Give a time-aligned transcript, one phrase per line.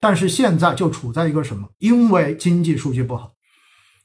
[0.00, 1.68] 但是现在就处在一个什么？
[1.78, 3.32] 因为经济数据不好，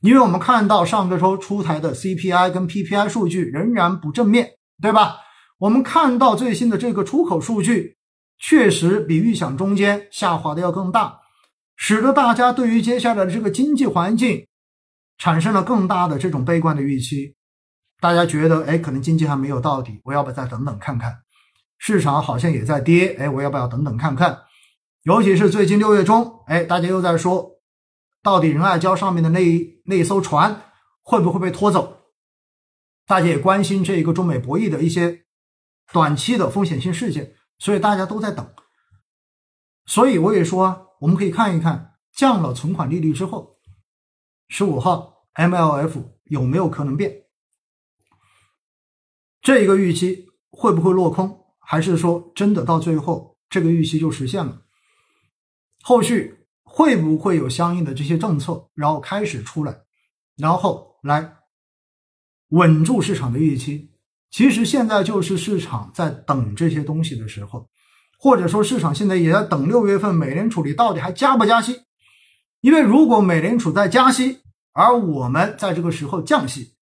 [0.02, 4.52] 因为我们看到上个周出台的 CPI 跟 PPI 数据仍然不正面，
[4.82, 5.18] 对吧？
[5.60, 7.98] 我们看到最新的这个出口数据，
[8.40, 11.20] 确实比预想中间下滑的要更大，
[11.78, 14.48] 使得大家对于接下来的这个经济环境
[15.18, 17.36] 产生了更大的这种悲观的预期。
[18.02, 21.20] 大家觉得，哎，可能经济还没有到底，我要不再等等看看？
[21.78, 24.38] 市场好像也在跌，哎，我要不要等等看看？
[25.04, 27.62] 尤其是最近六月中，哎，大家又在说，
[28.22, 32.12] 到底仁爱礁上面的那一那一艘船会不会被拖走？
[33.06, 35.24] 大家也关心这个中美博弈的一些。
[35.92, 38.54] 短期的风险性事件，所以大家都在等。
[39.86, 43.60] 所以我也说，我们可以看一看降了存款利率之后，
[44.48, 47.26] 十五号 MLF 有没有可能变？
[49.42, 51.46] 这一个预期会不会落空？
[51.60, 54.63] 还是说真的到最后这个预期就实现了？
[55.86, 56.34] 后续
[56.64, 59.76] 会不会有相应的这些政策，然后开始出来，
[60.38, 61.34] 然后来
[62.48, 63.90] 稳住市场的预期？
[64.32, 67.70] 其实现在就是市场在等这些东西的时候，
[68.18, 71.82] 或者说市场现在也在等六月份美联储里到底还加不加息？
[72.62, 74.40] 因为如果美联储在加息，
[74.72, 76.76] 而我们在这个时候降息，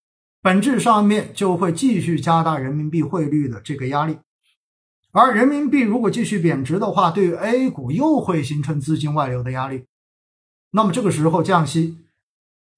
[0.43, 4.19] 本质上面就会继续加大人民币汇率的这个压力，
[5.11, 9.85] 而人民币如果继续贬值的话，对于 A 股又会形成资金外流的压力，
[10.71, 11.97] 那么这个时候降息。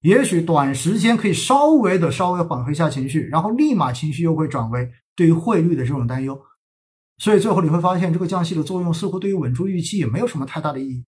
[0.00, 6.38] 也许短时间可以稍微的稍微缓和一下情绪，然后立马情绪又会转为对于汇率的这种担忧，
[7.16, 11.06] 所以最后你会发现这个降息的作用似乎对于稳住预期也没有什么太大的意义。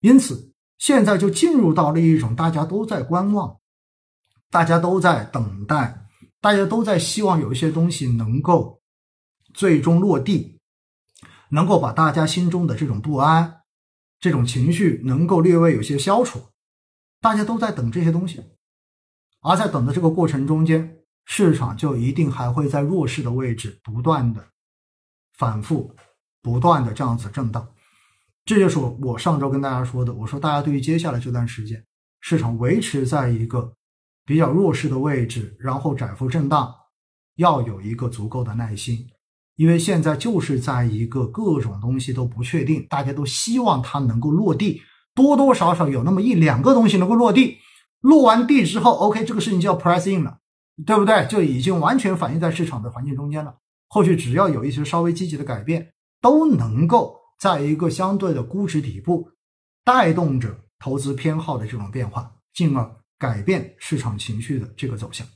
[0.00, 3.56] 因此，现在就进入到了一种大家都在观望，
[4.50, 6.02] 大家都在等待，
[6.42, 8.79] 大家都在希望有一些东西能够
[9.52, 10.58] 最终落地，
[11.50, 13.62] 能够把大家心中的这种不安、
[14.18, 16.48] 这种情绪能够略微有些消除。
[17.20, 18.42] 大家都在等这些东西，
[19.40, 24.48] 而在等的这个过程中间，市场就一定还会在弱势的位置不断的
[25.36, 25.94] 反复、
[26.40, 27.68] 不断的这样子震荡。
[28.46, 31.84] 这就是我上周跟大家说的，我说大家对于接下来这段时间，
[32.20, 33.74] 市场维持在一个
[34.24, 36.74] 比较弱势的位置，然后窄幅震荡，
[37.36, 39.06] 要有一个足够的耐心，
[39.60, 44.80] 因为现在就是在一个各种东西都不确定，大家都希望它能够落地。
[45.14, 47.58] 多多少少有那么一两个东西能够落地，
[48.00, 50.38] 落完地之后，OK，这个事情就要 press in 了，
[50.86, 51.26] 对不对？
[51.26, 53.54] 就已经完全反映在市场的环境中间了。
[53.88, 55.92] 后续只要有一些稍微积极的改变，
[56.22, 59.28] 都能够在一个相对的估值底部，
[59.84, 65.26] 带动着投资偏好的这种变化，进而改变市场情绪的这个走向。